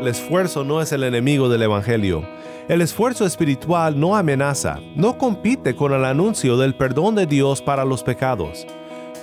[0.00, 2.22] El esfuerzo no es el enemigo del Evangelio.
[2.68, 7.84] El esfuerzo espiritual no amenaza, no compite con el anuncio del perdón de Dios para
[7.84, 8.66] los pecados.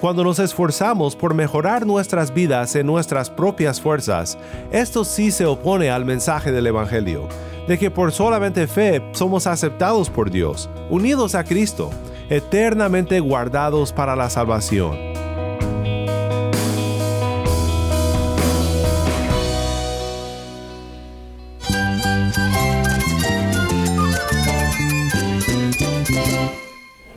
[0.01, 4.37] Cuando nos esforzamos por mejorar nuestras vidas en nuestras propias fuerzas,
[4.71, 7.27] esto sí se opone al mensaje del Evangelio,
[7.67, 11.91] de que por solamente fe somos aceptados por Dios, unidos a Cristo,
[12.29, 15.12] eternamente guardados para la salvación.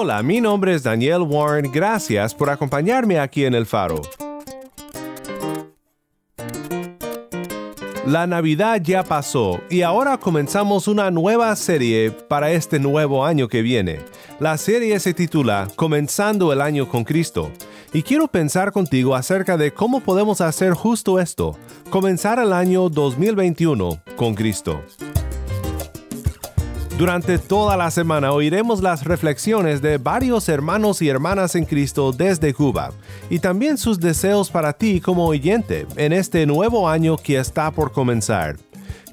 [0.00, 1.72] Hola, mi nombre es Daniel Warren.
[1.72, 4.00] Gracias por acompañarme aquí en El Faro.
[8.06, 13.60] La Navidad ya pasó y ahora comenzamos una nueva serie para este nuevo año que
[13.60, 13.98] viene.
[14.38, 17.50] La serie se titula Comenzando el año con Cristo.
[17.92, 21.58] Y quiero pensar contigo acerca de cómo podemos hacer justo esto,
[21.90, 24.80] comenzar el año 2021 con Cristo.
[26.98, 32.52] Durante toda la semana oiremos las reflexiones de varios hermanos y hermanas en Cristo desde
[32.52, 32.90] Cuba
[33.30, 37.92] y también sus deseos para ti como oyente en este nuevo año que está por
[37.92, 38.56] comenzar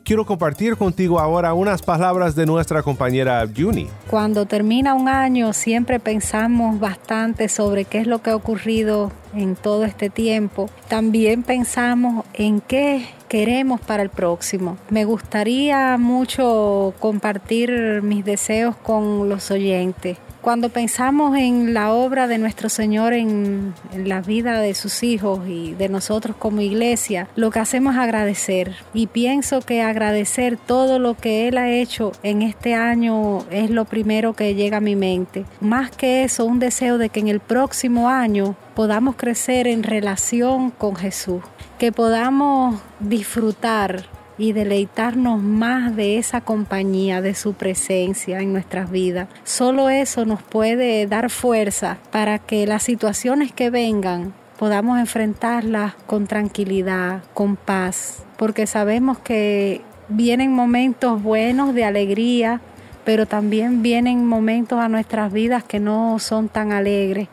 [0.06, 3.88] quiero compartir contigo ahora unas palabras de nuestra compañera Juni.
[4.08, 9.56] Cuando termina un año siempre pensamos bastante sobre qué es lo que ha ocurrido en
[9.56, 10.70] todo este tiempo.
[10.88, 14.78] También pensamos en qué queremos para el próximo.
[14.90, 20.18] Me gustaría mucho compartir mis deseos con los oyentes.
[20.46, 25.74] Cuando pensamos en la obra de nuestro Señor en, la vida de sus hijos y
[25.74, 28.76] de nosotros como iglesia, lo que hacemos es agradecer.
[28.94, 33.86] Y pienso que agradecer todo lo que Él ha hecho en este año es lo
[33.86, 35.46] primero que llega a mi mente.
[35.62, 40.70] Más que eso, un deseo de que en el próximo año podamos crecer en relación
[40.70, 41.42] con Jesús,
[41.80, 44.06] que podamos disfrutar
[44.38, 49.28] y deleitarnos más de esa compañía, de su presencia en nuestras vidas.
[49.44, 56.28] Solo eso nos puede dar fuerza para que las situaciones que vengan podamos enfrentarlas con
[56.28, 62.62] tranquilidad, con paz, porque sabemos que vienen momentos buenos de alegría,
[63.04, 67.28] pero también vienen momentos a nuestras vidas que no son tan alegres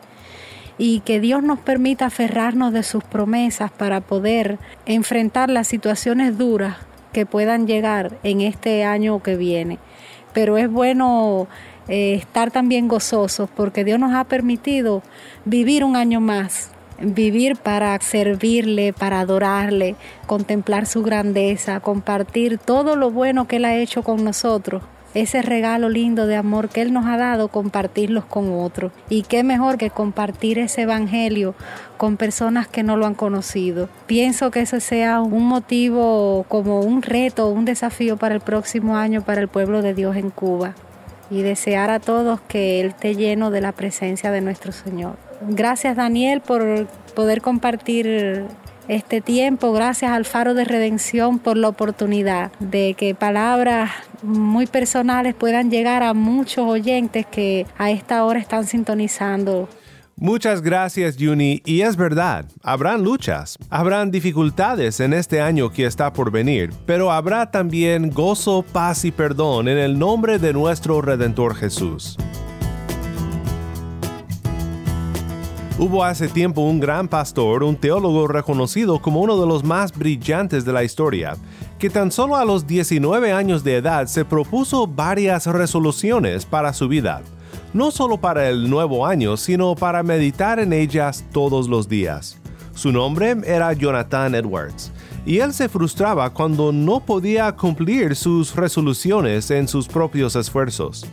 [0.77, 6.77] y que Dios nos permita aferrarnos de sus promesas para poder enfrentar las situaciones duras
[7.13, 9.79] que puedan llegar en este año que viene.
[10.33, 11.47] Pero es bueno
[11.87, 15.03] eh, estar también gozosos porque Dios nos ha permitido
[15.45, 23.11] vivir un año más, vivir para servirle, para adorarle, contemplar su grandeza, compartir todo lo
[23.11, 24.81] bueno que Él ha hecho con nosotros
[25.13, 28.91] ese regalo lindo de amor que Él nos ha dado, compartirlos con otros.
[29.09, 31.55] Y qué mejor que compartir ese Evangelio
[31.97, 33.89] con personas que no lo han conocido.
[34.07, 39.21] Pienso que eso sea un motivo como un reto, un desafío para el próximo año
[39.21, 40.73] para el pueblo de Dios en Cuba.
[41.29, 45.15] Y desear a todos que Él esté lleno de la presencia de nuestro Señor.
[45.49, 48.45] Gracias Daniel por poder compartir
[48.87, 55.33] este tiempo, gracias al Faro de Redención por la oportunidad de que palabras muy personales
[55.35, 59.69] puedan llegar a muchos oyentes que a esta hora están sintonizando.
[60.15, 61.61] Muchas gracias, Juni.
[61.65, 67.11] Y es verdad, habrán luchas, habrán dificultades en este año que está por venir, pero
[67.11, 72.17] habrá también gozo, paz y perdón en el nombre de nuestro Redentor Jesús.
[75.79, 80.65] Hubo hace tiempo un gran pastor, un teólogo reconocido como uno de los más brillantes
[80.65, 81.35] de la historia,
[81.79, 86.87] que tan solo a los 19 años de edad se propuso varias resoluciones para su
[86.87, 87.23] vida,
[87.73, 92.37] no solo para el nuevo año, sino para meditar en ellas todos los días.
[92.75, 94.91] Su nombre era Jonathan Edwards,
[95.25, 101.03] y él se frustraba cuando no podía cumplir sus resoluciones en sus propios esfuerzos.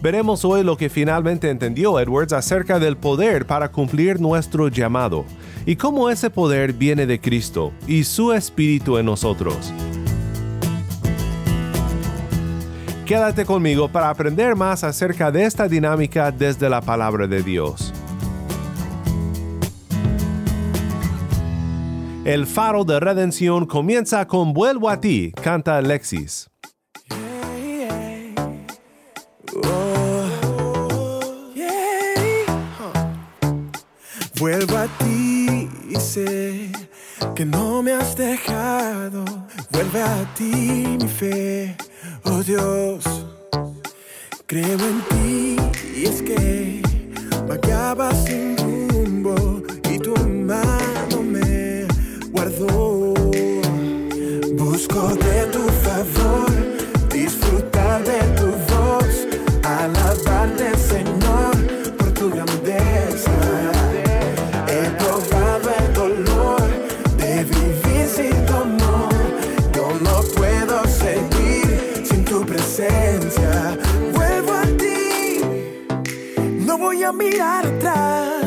[0.00, 5.24] Veremos hoy lo que finalmente entendió Edwards acerca del poder para cumplir nuestro llamado
[5.66, 9.72] y cómo ese poder viene de Cristo y su Espíritu en nosotros.
[13.06, 17.92] Quédate conmigo para aprender más acerca de esta dinámica desde la palabra de Dios.
[22.24, 26.50] El faro de redención comienza con Vuelvo a ti, canta Alexis.
[34.38, 36.70] Vuelvo a ti y sé
[37.34, 39.24] que no me has dejado.
[39.70, 41.76] Vuelve a ti mi fe,
[42.22, 43.04] oh Dios.
[44.46, 45.56] Creo en ti
[45.96, 46.82] y es que
[47.48, 48.57] vagaba sin
[77.28, 78.37] mirar atrás.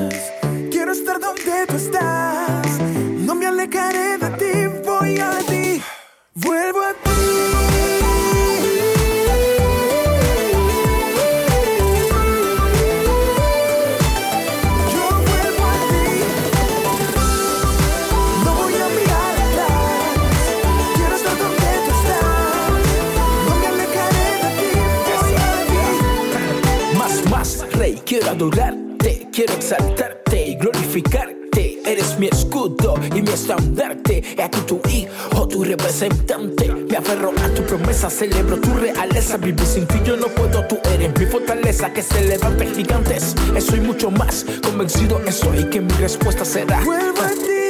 [28.42, 31.82] Quiero adorarte, quiero exaltarte y glorificarte.
[31.86, 34.24] Eres mi escudo y mi estandarte.
[34.42, 36.72] Aquí tu hijo, tu representante.
[36.74, 39.38] Me aferro a tu promesa, celebro tu realeza.
[39.38, 41.94] Vivir sin ti yo no puedo, tú eres mi fortaleza.
[41.94, 43.36] Que se levante gigantes.
[43.56, 44.46] Eso y mucho más.
[44.64, 46.82] Convencido estoy que mi respuesta será.
[46.84, 47.61] Vuelvo a ti.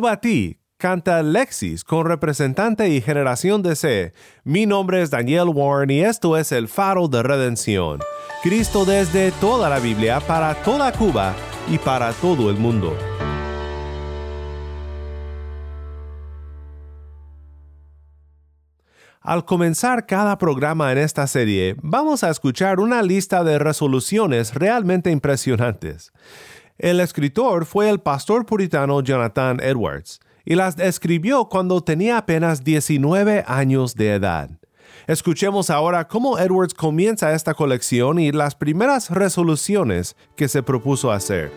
[0.00, 4.14] Vuelvo a ti, canta Alexis con representante y generación de C.
[4.44, 8.00] Mi nombre es Daniel Warren y esto es el faro de redención.
[8.42, 11.34] Cristo desde toda la Biblia para toda Cuba
[11.68, 12.96] y para todo el mundo.
[19.20, 25.10] Al comenzar cada programa en esta serie, vamos a escuchar una lista de resoluciones realmente
[25.10, 26.10] impresionantes.
[26.80, 33.44] El escritor fue el pastor puritano Jonathan Edwards y las escribió cuando tenía apenas 19
[33.46, 34.48] años de edad.
[35.06, 41.52] Escuchemos ahora cómo Edwards comienza esta colección y las primeras resoluciones que se propuso hacer.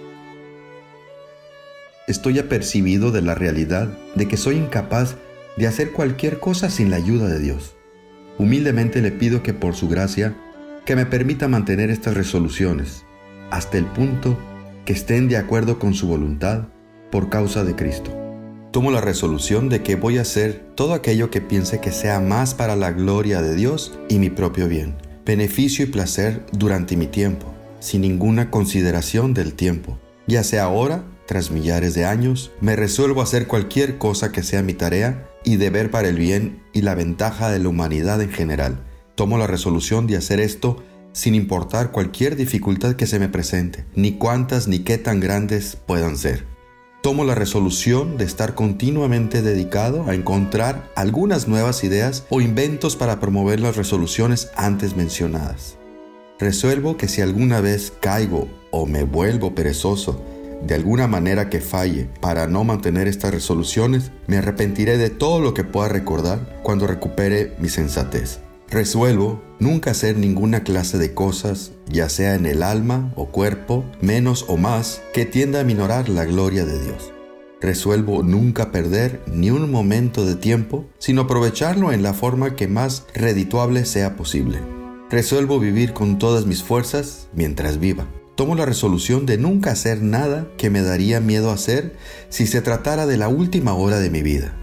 [2.10, 5.16] Estoy apercibido de la realidad de que soy incapaz
[5.56, 7.78] de hacer cualquier cosa sin la ayuda de Dios.
[8.40, 10.36] Humildemente le pido que por su gracia,
[10.84, 13.06] que me permita mantener estas resoluciones
[13.52, 14.38] hasta el punto
[14.86, 16.68] que estén de acuerdo con su voluntad
[17.12, 18.12] por causa de Cristo.
[18.72, 22.56] Tomo la resolución de que voy a hacer todo aquello que piense que sea más
[22.56, 27.54] para la gloria de Dios y mi propio bien, beneficio y placer durante mi tiempo,
[27.80, 33.26] sin ninguna consideración del tiempo, ya sea ahora, tras millares de años, me resuelvo a
[33.26, 37.50] hacer cualquier cosa que sea mi tarea y deber para el bien y la ventaja
[37.50, 38.84] de la humanidad en general.
[39.16, 44.14] Tomo la resolución de hacer esto sin importar cualquier dificultad que se me presente, ni
[44.14, 46.46] cuántas ni qué tan grandes puedan ser.
[47.02, 53.20] Tomo la resolución de estar continuamente dedicado a encontrar algunas nuevas ideas o inventos para
[53.20, 55.78] promover las resoluciones antes mencionadas.
[56.40, 60.22] Resuelvo que si alguna vez caigo o me vuelvo perezoso,
[60.66, 65.54] de alguna manera que falle para no mantener estas resoluciones, me arrepentiré de todo lo
[65.54, 68.40] que pueda recordar cuando recupere mi sensatez.
[68.70, 74.46] Resuelvo nunca hacer ninguna clase de cosas, ya sea en el alma o cuerpo, menos
[74.48, 77.14] o más, que tienda a minorar la gloria de Dios.
[77.62, 83.06] Resuelvo nunca perder ni un momento de tiempo, sino aprovecharlo en la forma que más
[83.14, 84.60] redituable sea posible.
[85.10, 88.08] Resuelvo vivir con todas mis fuerzas mientras viva.
[88.36, 91.96] Tomo la resolución de nunca hacer nada que me daría miedo hacer
[92.30, 94.58] si se tratara de la última hora de mi vida.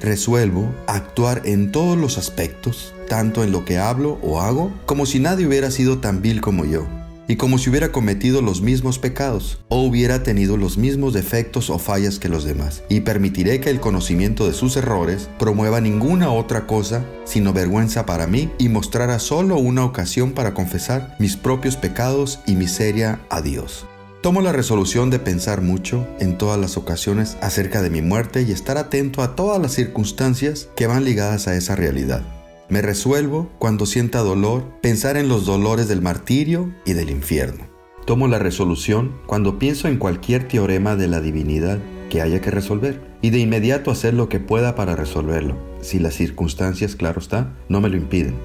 [0.00, 5.18] Resuelvo actuar en todos los aspectos, tanto en lo que hablo o hago, como si
[5.20, 6.86] nadie hubiera sido tan vil como yo.
[7.26, 11.78] y como si hubiera cometido los mismos pecados o hubiera tenido los mismos defectos o
[11.78, 12.82] fallas que los demás.
[12.88, 18.26] Y permitiré que el conocimiento de sus errores promueva ninguna otra cosa sino vergüenza para
[18.26, 23.86] mí y mostrara solo una ocasión para confesar mis propios pecados y miseria a Dios.
[24.24, 28.52] Tomo la resolución de pensar mucho en todas las ocasiones acerca de mi muerte y
[28.52, 32.22] estar atento a todas las circunstancias que van ligadas a esa realidad.
[32.70, 37.66] Me resuelvo, cuando sienta dolor, pensar en los dolores del martirio y del infierno.
[38.06, 41.78] Tomo la resolución cuando pienso en cualquier teorema de la divinidad
[42.08, 46.14] que haya que resolver y de inmediato hacer lo que pueda para resolverlo, si las
[46.14, 48.38] circunstancias, claro está, no me lo impiden.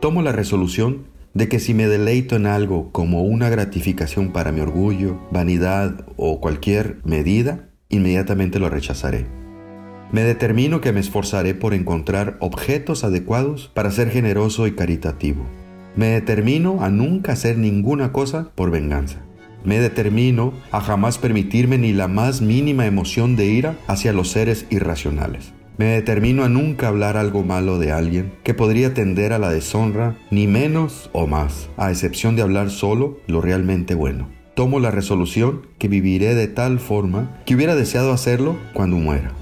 [0.00, 4.60] Tomo la resolución de que si me deleito en algo como una gratificación para mi
[4.60, 9.26] orgullo, vanidad o cualquier medida, inmediatamente lo rechazaré.
[10.12, 15.46] Me determino que me esforzaré por encontrar objetos adecuados para ser generoso y caritativo.
[15.96, 19.20] Me determino a nunca hacer ninguna cosa por venganza.
[19.64, 24.66] Me determino a jamás permitirme ni la más mínima emoción de ira hacia los seres
[24.70, 25.54] irracionales.
[25.78, 30.16] Me determino a nunca hablar algo malo de alguien que podría tender a la deshonra,
[30.30, 34.28] ni menos o más, a excepción de hablar solo lo realmente bueno.
[34.54, 39.32] Tomo la resolución que viviré de tal forma que hubiera deseado hacerlo cuando muera.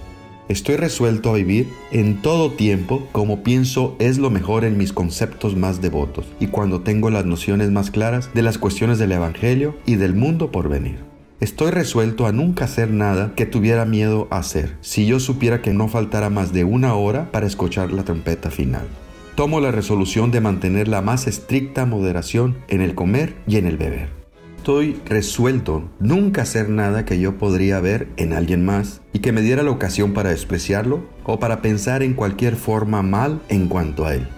[0.48, 5.56] Estoy resuelto a vivir en todo tiempo como pienso es lo mejor en mis conceptos
[5.56, 9.96] más devotos y cuando tengo las nociones más claras de las cuestiones del Evangelio y
[9.96, 11.09] del mundo por venir.
[11.40, 15.72] Estoy resuelto a nunca hacer nada que tuviera miedo a hacer, si yo supiera que
[15.72, 18.86] no faltara más de una hora para escuchar la trompeta final.
[19.34, 23.78] Tomo la resolución de mantener la más estricta moderación en el comer y en el
[23.78, 24.20] beber
[24.60, 29.40] estoy resuelto nunca hacer nada que yo podría ver en alguien más y que me
[29.40, 34.14] diera la ocasión para despreciarlo o para pensar en cualquier forma mal en cuanto a
[34.14, 34.28] él.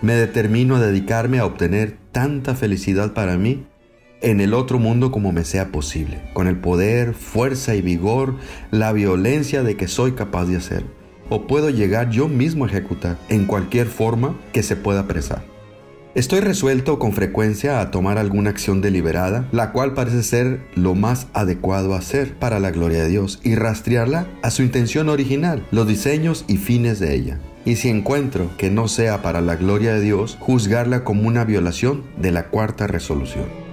[0.00, 3.66] Me determino a dedicarme a obtener tanta felicidad para mí
[4.24, 8.36] en el otro mundo como me sea posible, con el poder, fuerza y vigor,
[8.70, 10.86] la violencia de que soy capaz de hacer,
[11.28, 15.44] o puedo llegar yo mismo a ejecutar en cualquier forma que se pueda presar.
[16.14, 21.26] Estoy resuelto con frecuencia a tomar alguna acción deliberada, la cual parece ser lo más
[21.34, 25.86] adecuado a hacer para la gloria de Dios y rastrearla a su intención original, los
[25.86, 27.40] diseños y fines de ella.
[27.66, 32.04] Y si encuentro que no sea para la gloria de Dios, juzgarla como una violación
[32.16, 33.63] de la cuarta resolución.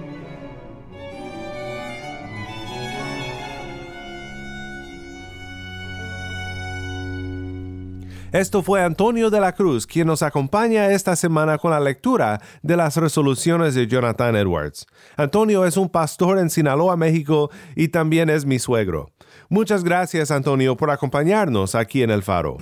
[8.32, 12.78] Esto fue Antonio de la Cruz, quien nos acompaña esta semana con la lectura de
[12.78, 14.86] las resoluciones de Jonathan Edwards.
[15.18, 19.10] Antonio es un pastor en Sinaloa, México, y también es mi suegro.
[19.50, 22.56] Muchas gracias, Antonio, por acompañarnos aquí en El Faro.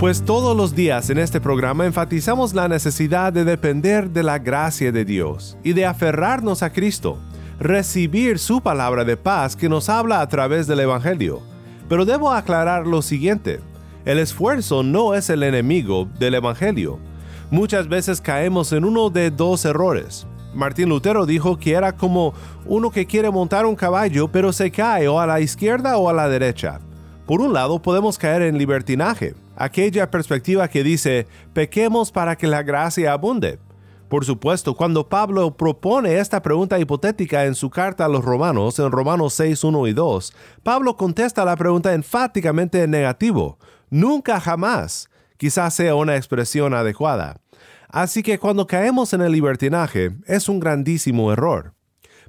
[0.00, 4.90] Pues todos los días en este programa enfatizamos la necesidad de depender de la gracia
[4.90, 7.18] de Dios y de aferrarnos a Cristo,
[7.60, 11.51] recibir su palabra de paz que nos habla a través del Evangelio
[11.92, 13.60] pero debo aclarar lo siguiente,
[14.06, 16.98] el esfuerzo no es el enemigo del Evangelio.
[17.50, 20.26] Muchas veces caemos en uno de dos errores.
[20.54, 22.32] Martín Lutero dijo que era como
[22.64, 26.14] uno que quiere montar un caballo pero se cae o a la izquierda o a
[26.14, 26.80] la derecha.
[27.26, 32.62] Por un lado podemos caer en libertinaje, aquella perspectiva que dice, pequemos para que la
[32.62, 33.58] gracia abunde.
[34.12, 38.92] Por supuesto, cuando Pablo propone esta pregunta hipotética en su carta a los romanos, en
[38.92, 43.58] Romanos 6, 1 y 2, Pablo contesta la pregunta enfáticamente en negativo.
[43.88, 45.08] Nunca jamás.
[45.38, 47.40] Quizás sea una expresión adecuada.
[47.88, 51.72] Así que cuando caemos en el libertinaje, es un grandísimo error.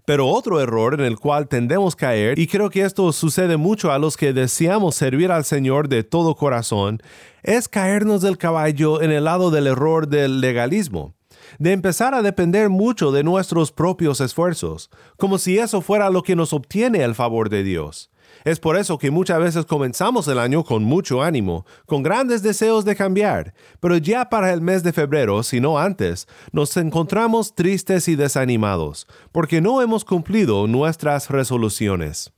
[0.05, 3.91] Pero otro error en el cual tendemos a caer, y creo que esto sucede mucho
[3.91, 7.01] a los que deseamos servir al Señor de todo corazón,
[7.41, 11.13] es caernos del caballo en el lado del error del legalismo
[11.59, 16.35] de empezar a depender mucho de nuestros propios esfuerzos, como si eso fuera lo que
[16.35, 18.09] nos obtiene el favor de Dios.
[18.45, 22.83] Es por eso que muchas veces comenzamos el año con mucho ánimo, con grandes deseos
[22.83, 28.07] de cambiar, pero ya para el mes de febrero, si no antes, nos encontramos tristes
[28.07, 32.33] y desanimados, porque no hemos cumplido nuestras resoluciones.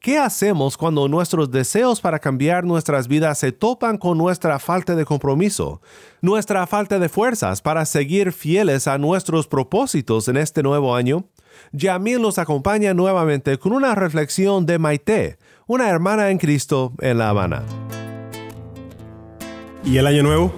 [0.00, 5.04] ¿Qué hacemos cuando nuestros deseos para cambiar nuestras vidas se topan con nuestra falta de
[5.04, 5.82] compromiso,
[6.22, 11.24] nuestra falta de fuerzas para seguir fieles a nuestros propósitos en este nuevo año?
[11.72, 15.36] Yamil nos acompaña nuevamente con una reflexión de Maite,
[15.66, 17.64] una hermana en Cristo en La Habana.
[19.84, 20.52] ¿Y el año nuevo?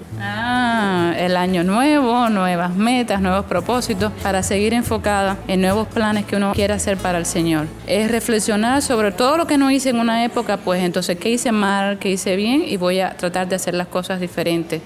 [1.21, 6.53] El año nuevo, nuevas metas, nuevos propósitos para seguir enfocada en nuevos planes que uno
[6.55, 7.67] quiere hacer para el Señor.
[7.87, 11.53] Es reflexionar sobre todo lo que no hice en una época, pues entonces qué hice
[11.53, 14.81] mal, qué hice bien y voy a tratar de hacer las cosas diferentes.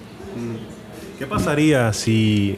[1.20, 2.56] ¿Qué pasaría si,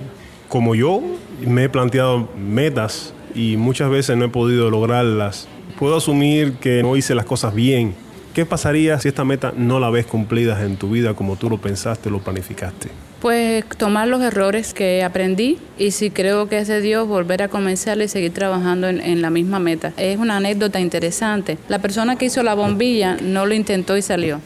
[0.49, 1.02] como yo,
[1.47, 5.49] me he planteado metas y muchas veces no he podido lograrlas.
[5.78, 7.95] Puedo asumir que no hice las cosas bien.
[8.33, 11.59] ¿Qué pasaría si esta meta no la ves cumplida en tu vida como tú lo
[11.59, 12.88] pensaste, lo planificaste?
[13.20, 17.49] Pues tomar los errores que aprendí y si creo que es de Dios, volver a
[17.49, 19.92] comenzar y seguir trabajando en, en, la misma meta.
[19.96, 21.58] Es una anécdota interesante.
[21.68, 24.40] La persona que hizo la bombilla no lo intentó y salió.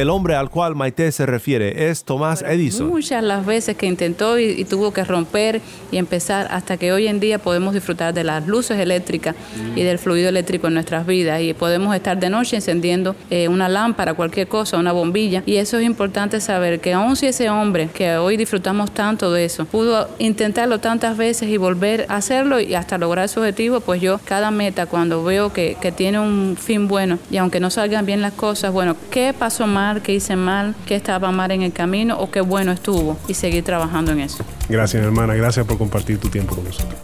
[0.00, 2.88] El hombre al cual Maite se refiere es Tomás Edison.
[2.88, 5.60] Muchas las veces que intentó y, y, tuvo que romper
[5.92, 9.36] y empezar hasta que hoy en día podemos disfrutar de las luces eléctricas
[9.76, 13.68] y del fluido eléctrico en nuestras vidas y podemos estar de noche encendiendo eh, una
[13.68, 15.42] lámpara, cualquier cosa, una bombilla.
[15.44, 19.44] Y eso es importante saber que aun si ese hombre que hoy disfrutamos tanto de
[19.44, 24.00] eso pudo intentarlo tantas veces y volver a hacerlo y hasta lograr su objetivo, pues
[24.00, 28.06] yo cada meta cuando veo que, que tiene un fin bueno y aunque no salgan
[28.06, 30.02] bien las cosas, bueno, ¿qué pasó mal?
[30.02, 33.64] qué hice mal, qué estaba mal en el camino o qué bueno estuvo y seguir
[33.64, 34.44] trabajando en eso.
[34.68, 36.98] Gracias hermana, gracias por compartir tu tiempo con nosotros.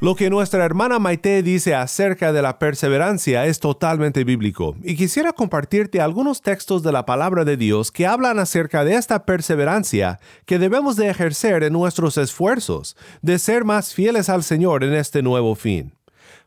[0.00, 5.32] Lo que nuestra hermana Maite dice acerca de la perseverancia es totalmente bíblico, y quisiera
[5.32, 10.60] compartirte algunos textos de la palabra de Dios que hablan acerca de esta perseverancia que
[10.60, 15.56] debemos de ejercer en nuestros esfuerzos de ser más fieles al Señor en este nuevo
[15.56, 15.97] fin.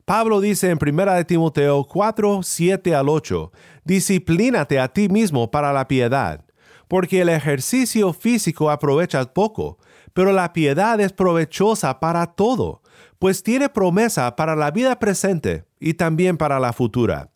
[0.05, 3.51] Pablo dice en 1 Timoteo 4, 7 al 8,
[3.83, 6.45] Disciplínate a ti mismo para la piedad,
[6.87, 9.77] porque el ejercicio físico aprovecha poco,
[10.13, 12.81] pero la piedad es provechosa para todo,
[13.19, 17.31] pues tiene promesa para la vida presente y también para la futura.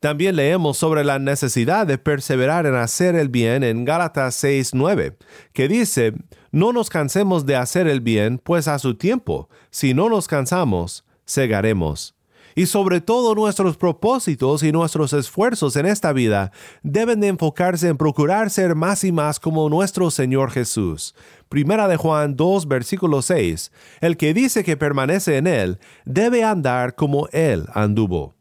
[0.00, 5.16] También leemos sobre la necesidad de perseverar en hacer el bien en Gálatas 6:9,
[5.52, 6.14] que dice,
[6.50, 11.04] No nos cansemos de hacer el bien, pues a su tiempo, si no nos cansamos,
[11.30, 12.14] segaremos.
[12.56, 16.50] Y sobre todo nuestros propósitos y nuestros esfuerzos en esta vida
[16.82, 21.14] deben de enfocarse en procurar ser más y más como nuestro Señor Jesús.
[21.48, 23.70] Primera de Juan 2, versículo 6.
[24.00, 28.34] El que dice que permanece en Él debe andar como Él anduvo.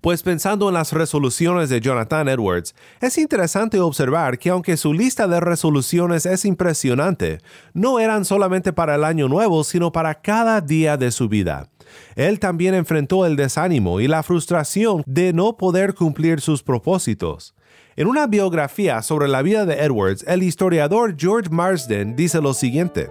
[0.00, 5.26] Pues pensando en las resoluciones de Jonathan Edwards, es interesante observar que aunque su lista
[5.26, 7.40] de resoluciones es impresionante,
[7.72, 11.68] no eran solamente para el año nuevo, sino para cada día de su vida.
[12.16, 17.54] Él también enfrentó el desánimo y la frustración de no poder cumplir sus propósitos.
[17.96, 23.10] En una biografía sobre la vida de Edwards, el historiador George Marsden dice lo siguiente.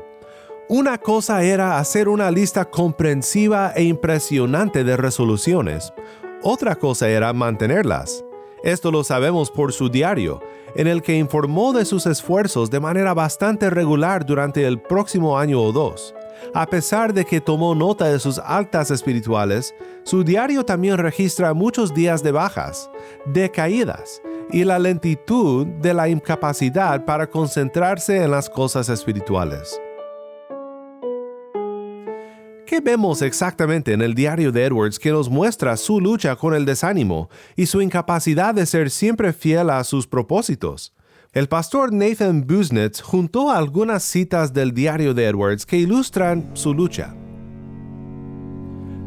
[0.70, 5.94] Una cosa era hacer una lista comprensiva e impresionante de resoluciones.
[6.42, 8.24] Otra cosa era mantenerlas.
[8.64, 10.42] Esto lo sabemos por su diario,
[10.76, 15.62] en el que informó de sus esfuerzos de manera bastante regular durante el próximo año
[15.62, 16.14] o dos.
[16.54, 19.74] A pesar de que tomó nota de sus altas espirituales,
[20.04, 22.90] su diario también registra muchos días de bajas,
[23.26, 24.22] de caídas
[24.52, 29.80] y la lentitud de la incapacidad para concentrarse en las cosas espirituales.
[32.66, 36.66] ¿Qué vemos exactamente en el diario de Edwards que nos muestra su lucha con el
[36.66, 40.94] desánimo y su incapacidad de ser siempre fiel a sus propósitos?
[41.38, 47.14] El pastor Nathan Busnetz juntó algunas citas del diario de Edwards que ilustran su lucha.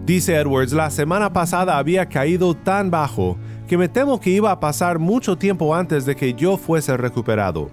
[0.06, 4.60] Dice Edwards, la semana pasada había caído tan bajo que me temo que iba a
[4.60, 7.68] pasar mucho tiempo antes de que yo fuese recuperado.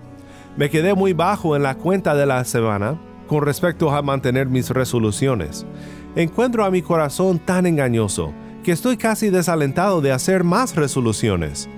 [0.58, 4.72] Me quedé muy bajo en la cuenta de la semana con respecto a mantener mis
[4.72, 5.68] resoluciones.
[6.16, 11.70] Encuentro a mi corazón tan engañoso que estoy casi desalentado de hacer más resoluciones.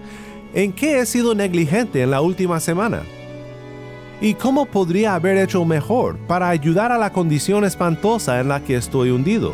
[0.54, 3.04] ¿En qué he sido negligente en la última semana?
[4.20, 8.76] ¿Y cómo podría haber hecho mejor para ayudar a la condición espantosa en la que
[8.76, 9.54] estoy hundido?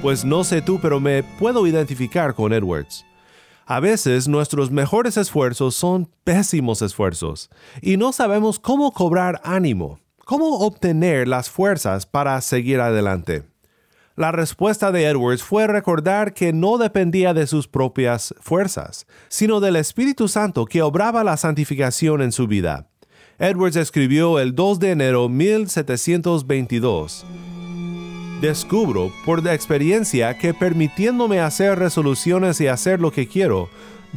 [0.00, 3.04] Pues no sé tú, pero me puedo identificar con Edwards.
[3.66, 10.58] A veces nuestros mejores esfuerzos son pésimos esfuerzos y no sabemos cómo cobrar ánimo, cómo
[10.58, 13.51] obtener las fuerzas para seguir adelante.
[14.14, 19.76] La respuesta de Edwards fue recordar que no dependía de sus propias fuerzas, sino del
[19.76, 22.88] Espíritu Santo que obraba la santificación en su vida.
[23.38, 27.24] Edwards escribió el 2 de enero 1722
[28.42, 33.68] descubro por experiencia que permitiéndome hacer resoluciones y hacer lo que quiero,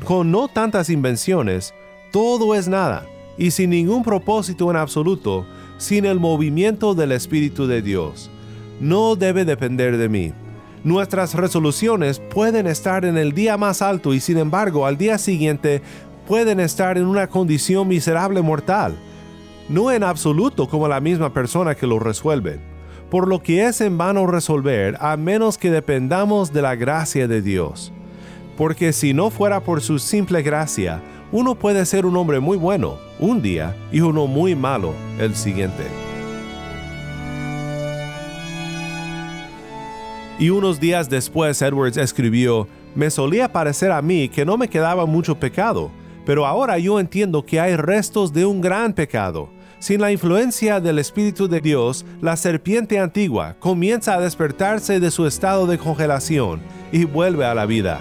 [0.03, 1.75] con no tantas invenciones,
[2.12, 3.05] todo es nada,
[3.38, 5.45] y sin ningún propósito en absoluto,
[5.77, 8.31] sin el movimiento del Espíritu de Dios.
[8.79, 10.33] No debe depender de mí.
[10.83, 15.81] Nuestras resoluciones pueden estar en el día más alto y sin embargo al día siguiente
[16.27, 18.95] pueden estar en una condición miserable mortal.
[19.69, 22.59] No en absoluto como la misma persona que lo resuelve
[23.09, 27.41] por lo que es en vano resolver a menos que dependamos de la gracia de
[27.41, 27.91] Dios.
[28.57, 31.01] porque si no fuera por su simple gracia,
[31.33, 36.05] uno puede ser un hombre muy bueno un día y uno muy malo el siguiente.
[40.38, 45.06] Y unos días después Edwards escribió, me solía parecer a mí que no me quedaba
[45.06, 45.91] mucho pecado,
[46.26, 49.50] pero ahora yo entiendo que hay restos de un gran pecado.
[49.80, 55.26] Sin la influencia del Espíritu de Dios, la serpiente antigua comienza a despertarse de su
[55.26, 58.00] estado de congelación y vuelve a la vida.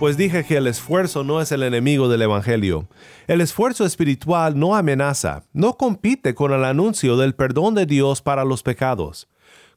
[0.00, 2.88] Pues dije que el esfuerzo no es el enemigo del Evangelio.
[3.26, 8.46] El esfuerzo espiritual no amenaza, no compite con el anuncio del perdón de Dios para
[8.46, 9.28] los pecados.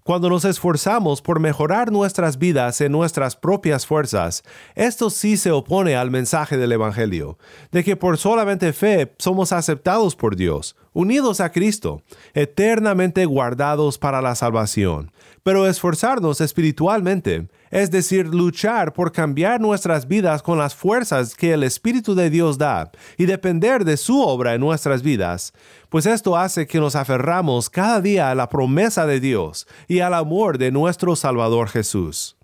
[0.04, 4.44] Cuando nos esforzamos por mejorar nuestras vidas en nuestras propias fuerzas,
[4.76, 7.38] esto sí se opone al mensaje del Evangelio,
[7.74, 12.02] de que por solamente fe somos aceptados por Dios, unidos a Cristo,
[12.34, 15.12] eternamente guardados para la salvación.
[15.44, 21.64] Pero esforzarnos espiritualmente, es decir, luchar por cambiar nuestras vidas con las fuerzas que el
[21.64, 25.54] Espíritu de Dios da y depender de su obra en nuestras vidas,
[25.90, 30.14] pues esto hace que nos aferramos cada día a la promesa de Dios y al
[30.14, 32.38] amor de nuestro Salvador Jesús.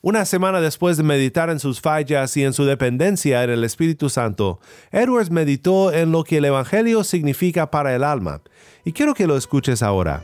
[0.00, 4.10] Una semana después de meditar en sus fallas y en su dependencia en el Espíritu
[4.10, 4.60] Santo,
[4.92, 8.42] Edwards meditó en lo que el Evangelio significa para el alma,
[8.84, 10.22] y quiero que lo escuches ahora.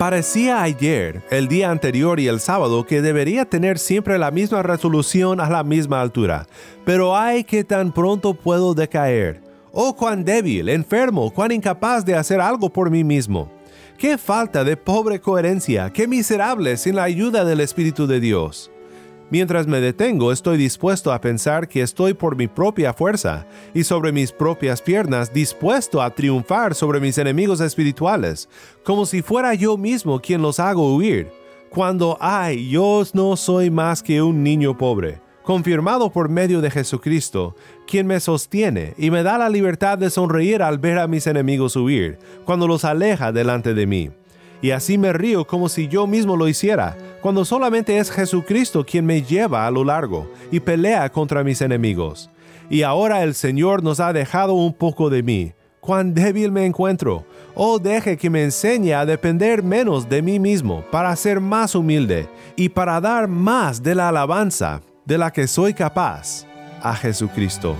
[0.00, 5.42] Parecía ayer, el día anterior y el sábado que debería tener siempre la misma resolución
[5.42, 6.46] a la misma altura,
[6.86, 9.42] pero ay que tan pronto puedo decaer.
[9.72, 13.52] Oh, cuán débil, enfermo, cuán incapaz de hacer algo por mí mismo.
[13.98, 18.70] Qué falta de pobre coherencia, qué miserable sin la ayuda del Espíritu de Dios.
[19.30, 24.10] Mientras me detengo, estoy dispuesto a pensar que estoy por mi propia fuerza y sobre
[24.10, 28.48] mis propias piernas dispuesto a triunfar sobre mis enemigos espirituales,
[28.82, 31.30] como si fuera yo mismo quien los hago huir,
[31.68, 37.54] cuando, ay, yo no soy más que un niño pobre, confirmado por medio de Jesucristo,
[37.86, 41.76] quien me sostiene y me da la libertad de sonreír al ver a mis enemigos
[41.76, 44.10] huir, cuando los aleja delante de mí
[44.62, 49.06] y así me río como si yo mismo lo hiciera, cuando solamente es Jesucristo quien
[49.06, 52.30] me lleva a lo largo y pelea contra mis enemigos.
[52.68, 55.52] Y ahora el Señor nos ha dejado un poco de mí.
[55.80, 57.24] Cuán débil me encuentro.
[57.54, 62.28] Oh, deje que me enseñe a depender menos de mí mismo para ser más humilde
[62.54, 66.46] y para dar más de la alabanza de la que soy capaz
[66.82, 67.74] a Jesucristo.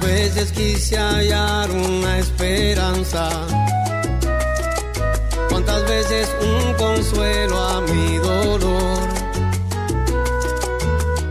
[0.00, 3.28] Veces quise hallar una esperanza.
[5.48, 9.08] Cuántas veces un consuelo a mi dolor.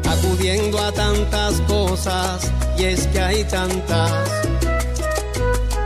[0.07, 4.11] Acudiendo a tantas cosas, y es que hay tantas.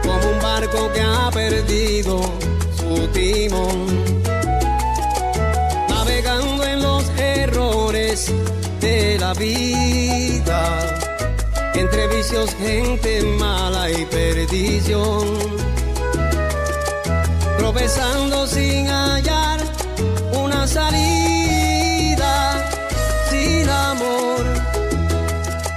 [0.03, 2.21] Como un barco que ha perdido
[2.77, 4.03] su timón.
[5.89, 8.31] Navegando en los errores
[8.79, 10.82] de la vida
[12.23, 15.25] vicios, gente mala y perdición.
[17.57, 19.59] Tropezando sin hallar
[20.31, 22.33] una salida,
[23.29, 24.43] sin amor,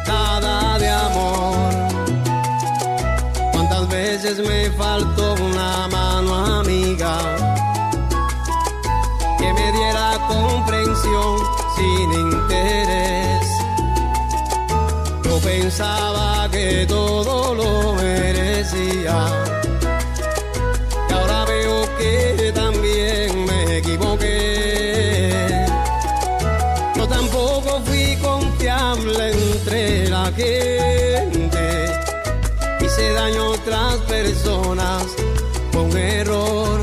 [0.07, 1.73] nada de amor.
[3.53, 7.19] Cuántas veces me faltó una mano amiga
[9.39, 11.39] que me diera comprensión
[11.77, 13.26] sin interés
[15.61, 19.17] pensaba que todo lo merecía.
[21.09, 25.67] Y ahora veo que también me equivoqué.
[26.97, 31.65] Yo tampoco fui confiable entre la gente.
[32.81, 35.05] Hice daño a otras personas
[35.73, 36.81] con error.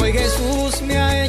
[0.00, 1.19] Hoy Jesús me ha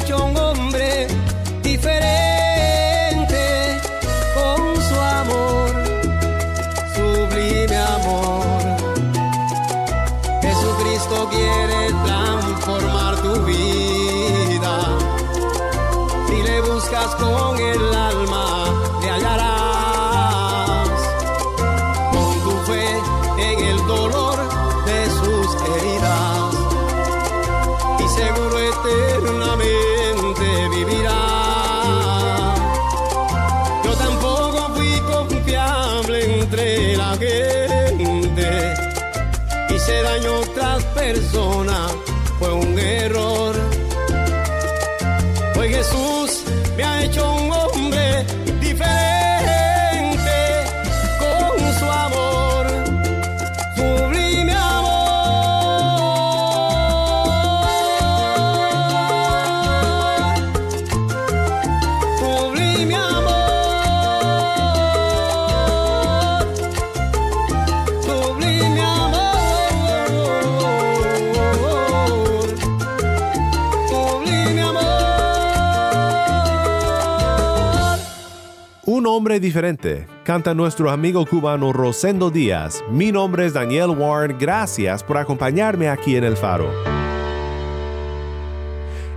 [79.42, 82.82] diferente, canta nuestro amigo cubano Rosendo Díaz.
[82.90, 86.70] Mi nombre es Daniel Warren, gracias por acompañarme aquí en El Faro.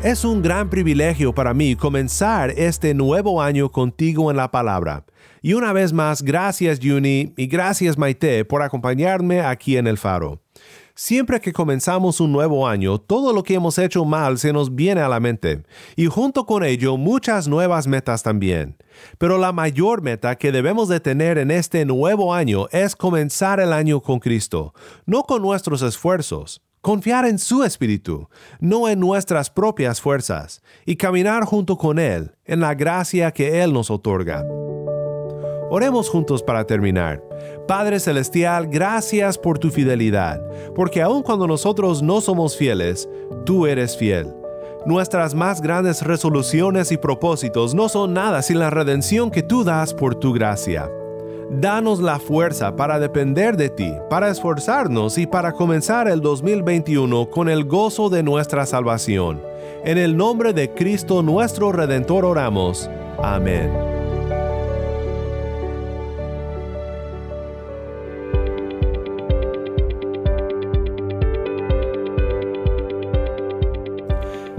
[0.03, 5.05] Es un gran privilegio para mí comenzar este nuevo año contigo en la palabra.
[5.41, 10.41] Y una vez más, gracias Juni y gracias Maite por acompañarme aquí en El Faro.
[10.97, 15.01] Siempre que comenzamos un nuevo año, todo lo que hemos hecho mal se nos viene
[15.01, 15.63] a la mente,
[15.97, 18.77] y junto con ello muchas nuevas metas también.
[19.17, 23.73] Pero la mayor meta que debemos de tener en este nuevo año es comenzar el
[23.73, 24.73] año con Cristo,
[25.05, 28.29] no con nuestros esfuerzos, confiar en su espíritu,
[28.61, 33.73] no en nuestras propias fuerzas, y caminar junto con Él en la gracia que Él
[33.73, 34.45] nos otorga.
[35.69, 37.23] Oremos juntos para terminar.
[37.67, 40.41] Padre Celestial, gracias por tu fidelidad,
[40.75, 43.09] porque aun cuando nosotros no somos fieles,
[43.45, 44.33] tú eres fiel.
[44.85, 49.95] Nuestras más grandes resoluciones y propósitos no son nada sin la redención que tú das
[49.95, 50.87] por tu gracia.
[51.49, 57.49] Danos la fuerza para depender de ti, para esforzarnos y para comenzar el 2021 con
[57.49, 59.41] el gozo de nuestra salvación.
[59.83, 62.89] En el nombre de Cristo nuestro Redentor oramos.
[63.21, 63.94] Amén.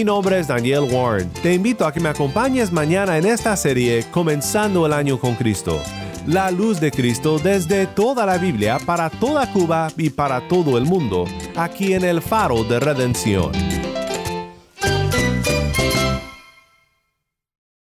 [0.00, 1.28] Mi nombre es Daniel Warren.
[1.42, 5.78] Te invito a que me acompañes mañana en esta serie Comenzando el año con Cristo.
[6.26, 10.86] La luz de Cristo desde toda la Biblia para toda Cuba y para todo el
[10.86, 13.52] mundo, aquí en el faro de redención.